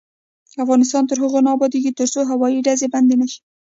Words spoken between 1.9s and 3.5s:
ترڅو هوایي ډزې بندې نشي.